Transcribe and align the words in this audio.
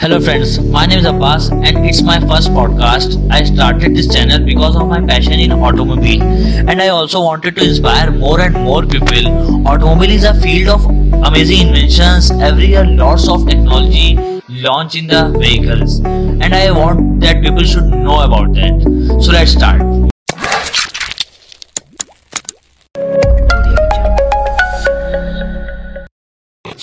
Hello 0.00 0.18
friends, 0.18 0.58
my 0.58 0.86
name 0.86 1.00
is 1.00 1.04
Abbas 1.04 1.50
and 1.50 1.84
it's 1.84 2.00
my 2.00 2.18
first 2.20 2.48
podcast. 2.52 3.16
I 3.30 3.44
started 3.44 3.94
this 3.94 4.08
channel 4.10 4.42
because 4.42 4.74
of 4.74 4.88
my 4.88 4.98
passion 5.04 5.34
in 5.34 5.52
automobile 5.52 6.22
and 6.22 6.80
I 6.80 6.88
also 6.88 7.20
wanted 7.20 7.56
to 7.56 7.68
inspire 7.68 8.10
more 8.10 8.40
and 8.40 8.54
more 8.54 8.86
people. 8.86 9.68
Automobile 9.68 10.10
is 10.10 10.24
a 10.24 10.32
field 10.40 10.70
of 10.70 10.86
amazing 11.26 11.66
inventions. 11.66 12.30
Every 12.30 12.68
year 12.68 12.86
lots 12.86 13.28
of 13.28 13.46
technology 13.46 14.16
launch 14.48 14.94
in 14.94 15.06
the 15.06 15.36
vehicles 15.38 16.00
and 16.00 16.54
I 16.54 16.70
want 16.70 17.20
that 17.20 17.42
people 17.42 17.64
should 17.64 17.84
know 17.84 18.22
about 18.22 18.54
that. 18.54 19.20
So 19.22 19.32
let's 19.32 19.52
start. 19.52 19.82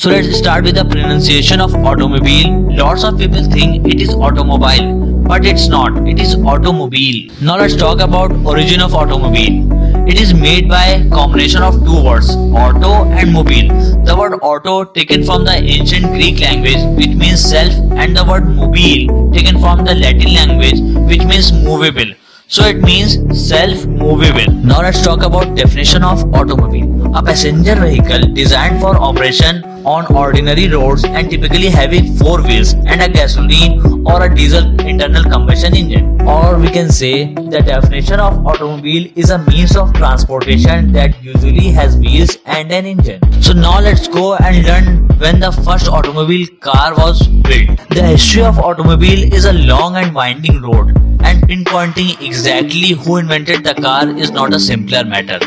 So 0.08 0.14
let's 0.14 0.38
start 0.38 0.64
with 0.64 0.76
the 0.76 0.86
pronunciation 0.86 1.60
of 1.60 1.76
automobile. 1.76 2.74
Lots 2.74 3.04
of 3.04 3.18
people 3.20 3.44
think 3.44 3.86
it 3.86 4.00
is 4.00 4.14
automobile, 4.14 5.04
but 5.28 5.46
it's 5.46 5.68
not. 5.68 6.08
It 6.08 6.22
is 6.22 6.36
automobile. 6.36 7.30
Now 7.42 7.58
let's 7.58 7.76
talk 7.76 8.00
about 8.00 8.32
origin 8.46 8.80
of 8.80 8.96
automobile. 8.96 10.08
It 10.08 10.22
is 10.22 10.34
made 10.34 10.70
by 10.70 11.06
combination 11.12 11.62
of 11.62 11.84
two 11.84 12.02
words, 12.06 12.30
auto 12.38 13.04
and 13.20 13.34
mobile. 13.34 13.68
The 14.06 14.16
word 14.18 14.40
auto 14.42 14.86
taken 14.86 15.26
from 15.26 15.44
the 15.44 15.56
ancient 15.56 16.06
Greek 16.14 16.40
language 16.40 16.80
which 16.96 17.14
means 17.18 17.44
self 17.44 17.74
and 18.00 18.16
the 18.16 18.24
word 18.24 18.48
mobile 18.48 19.34
taken 19.34 19.60
from 19.60 19.84
the 19.84 19.94
Latin 19.94 20.34
language 20.36 20.80
which 21.10 21.26
means 21.26 21.52
movable. 21.52 22.16
So 22.48 22.64
it 22.64 22.78
means 22.78 23.16
self-movable. 23.50 24.54
Now 24.64 24.84
let's 24.84 25.02
talk 25.02 25.22
about 25.22 25.58
definition 25.58 26.02
of 26.02 26.34
automobile. 26.34 27.14
A 27.14 27.22
passenger 27.22 27.76
vehicle 27.76 28.34
designed 28.34 28.80
for 28.80 28.96
operation 28.96 29.67
on 29.94 30.06
ordinary 30.14 30.68
roads 30.68 31.04
and 31.06 31.30
typically 31.30 31.70
having 31.70 32.14
four 32.18 32.42
wheels 32.42 32.74
and 32.74 33.02
a 33.02 33.08
gasoline 33.08 33.80
or 34.06 34.24
a 34.26 34.36
diesel 34.36 34.66
internal 34.82 35.24
combustion 35.24 35.76
engine. 35.76 36.22
Or 36.28 36.58
we 36.60 36.70
can 36.70 36.92
say 36.92 37.34
the 37.34 37.62
definition 37.62 38.20
of 38.20 38.46
automobile 38.46 39.10
is 39.16 39.30
a 39.30 39.38
means 39.46 39.78
of 39.78 39.94
transportation 39.94 40.92
that 40.92 41.24
usually 41.24 41.70
has 41.70 41.96
wheels 41.98 42.38
and 42.46 42.72
an 42.72 42.86
engine. 42.86 43.22
So 43.42 43.54
now 43.54 43.80
let's 43.80 44.10
go 44.10 44.36
and 44.36 44.66
learn 44.66 45.08
when 45.20 45.40
the 45.40 45.52
first 45.52 45.88
automobile 45.88 46.48
car 46.60 46.94
was 46.96 47.26
built. 47.26 47.80
The 47.90 48.04
history 48.04 48.44
of 48.44 48.60
automobile 48.60 49.34
is 49.34 49.46
a 49.46 49.54
long 49.54 49.96
and 49.96 50.14
winding 50.14 50.62
road 50.62 50.90
and 51.22 51.44
pinpointing 51.44 52.22
exactly 52.22 52.90
who 52.90 53.18
invented 53.18 53.64
the 53.64 53.74
car 53.76 54.10
is 54.10 54.32
not 54.32 54.54
a 54.54 54.60
simpler 54.60 55.06
matter. 55.06 55.40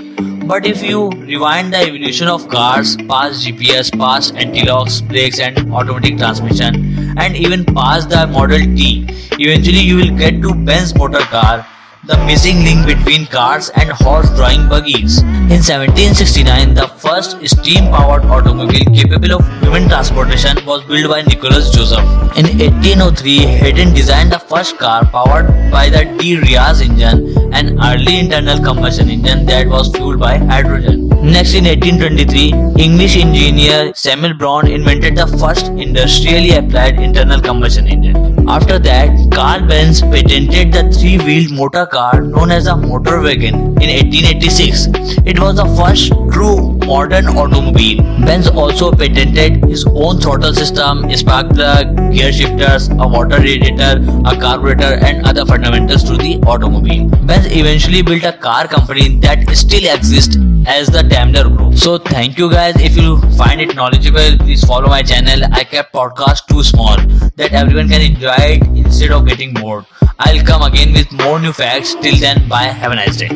But 0.46 0.66
if 0.66 0.82
you 0.82 1.10
rewind 1.10 1.72
the 1.72 1.78
evolution 1.78 2.26
of 2.28 2.48
cars 2.48 2.96
past 2.96 3.46
GPS, 3.46 3.96
past 3.96 4.34
anti-locks, 4.34 5.00
brakes 5.00 5.38
and 5.38 5.72
automatic 5.72 6.18
transmission 6.18 7.18
and 7.18 7.36
even 7.36 7.64
past 7.64 8.10
the 8.10 8.26
Model 8.26 8.58
T, 8.58 9.06
eventually 9.38 9.78
you 9.78 9.96
will 9.96 10.16
get 10.16 10.42
to 10.42 10.54
Benz 10.54 10.94
motor 10.94 11.20
car 11.20 11.66
the 12.04 12.16
missing 12.24 12.64
link 12.64 12.86
between 12.86 13.26
cars 13.26 13.68
and 13.76 13.90
horse-drawing 13.90 14.66
buggies. 14.70 15.20
In 15.52 15.60
1769, 15.60 16.72
the 16.72 16.88
first 16.88 17.36
steam-powered 17.46 18.24
automobile 18.24 18.86
capable 18.94 19.34
of 19.34 19.60
human 19.60 19.86
transportation 19.86 20.56
was 20.64 20.82
built 20.84 21.10
by 21.10 21.20
Nicholas 21.20 21.68
Joseph. 21.70 22.00
In 22.38 22.46
1803, 22.56 23.38
Hayden 23.40 23.92
designed 23.92 24.32
the 24.32 24.38
first 24.38 24.78
car 24.78 25.04
powered 25.04 25.48
by 25.70 25.90
the 25.90 26.06
de 26.16 26.36
Rivaz 26.36 26.80
engine, 26.80 27.52
an 27.52 27.78
early 27.84 28.18
internal 28.20 28.58
combustion 28.64 29.10
engine 29.10 29.44
that 29.44 29.66
was 29.68 29.94
fueled 29.94 30.20
by 30.20 30.38
hydrogen. 30.38 31.08
Next, 31.22 31.52
in 31.52 31.64
1823, 31.66 32.82
English 32.82 33.18
engineer 33.18 33.92
Samuel 33.94 34.32
Brown 34.32 34.66
invented 34.68 35.16
the 35.16 35.26
first 35.26 35.66
industrially 35.66 36.52
applied 36.52 36.98
internal 36.98 37.42
combustion 37.42 37.86
engine. 37.86 38.29
After 38.48 38.78
that, 38.78 39.30
Carl 39.32 39.66
Benz 39.66 40.00
patented 40.00 40.72
the 40.72 40.90
three-wheeled 40.92 41.52
motor 41.52 41.86
car 41.86 42.20
known 42.20 42.50
as 42.50 42.66
a 42.66 42.76
motor 42.76 43.20
wagon 43.20 43.54
in 43.54 43.88
1886. 43.88 44.86
It 45.24 45.38
was 45.38 45.56
the 45.56 45.66
first 45.76 46.12
true 46.32 46.79
modern 46.90 47.26
automobile. 47.40 48.02
Benz 48.26 48.48
also 48.48 48.90
patented 48.90 49.64
his 49.64 49.84
own 49.94 50.20
throttle 50.20 50.52
system, 50.52 51.04
spark 51.16 51.50
plug, 51.50 51.96
gear 52.12 52.32
shifters, 52.32 52.88
a 52.88 53.08
water 53.16 53.38
radiator, 53.38 53.92
a 54.26 54.36
carburetor 54.44 54.92
and 55.08 55.26
other 55.26 55.46
fundamentals 55.46 56.02
to 56.04 56.16
the 56.16 56.32
automobile. 56.54 57.08
Benz 57.30 57.46
eventually 57.62 58.02
built 58.02 58.24
a 58.24 58.32
car 58.32 58.66
company 58.66 59.08
that 59.26 59.56
still 59.56 59.86
exists 59.94 60.36
as 60.66 60.88
the 60.88 61.02
Daimler 61.02 61.48
Group. 61.48 61.74
So 61.74 61.98
thank 61.98 62.38
you 62.38 62.50
guys. 62.50 62.74
If 62.90 62.96
you 62.96 63.20
find 63.42 63.60
it 63.60 63.74
knowledgeable, 63.76 64.36
please 64.44 64.64
follow 64.64 64.88
my 64.88 65.02
channel. 65.02 65.48
I 65.52 65.64
kept 65.64 65.92
podcast 65.92 66.46
too 66.48 66.62
small 66.62 66.96
that 67.36 67.52
everyone 67.52 67.88
can 67.88 68.00
enjoy 68.00 68.40
it 68.56 68.62
instead 68.84 69.12
of 69.12 69.26
getting 69.26 69.54
bored. 69.54 69.84
I'll 70.18 70.44
come 70.44 70.62
again 70.62 70.92
with 70.92 71.10
more 71.12 71.38
new 71.40 71.52
facts. 71.52 71.94
Till 71.94 72.18
then, 72.26 72.48
bye. 72.48 72.64
Have 72.82 72.92
a 72.92 72.96
nice 72.96 73.16
day. 73.16 73.28